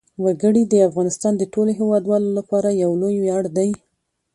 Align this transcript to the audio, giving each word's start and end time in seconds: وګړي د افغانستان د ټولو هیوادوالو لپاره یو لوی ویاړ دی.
وګړي 0.23 0.63
د 0.67 0.73
افغانستان 0.89 1.33
د 1.37 1.43
ټولو 1.53 1.71
هیوادوالو 1.79 2.29
لپاره 2.37 2.69
یو 2.83 2.91
لوی 3.01 3.15
ویاړ 3.21 3.43
دی. 3.57 3.69